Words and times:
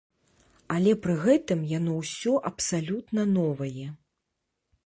Але 0.75 0.93
пры 1.03 1.13
гэтым 1.25 1.59
яно 1.73 1.93
ўсё 1.99 2.33
абсалютна 2.51 3.27
новае. 3.37 3.87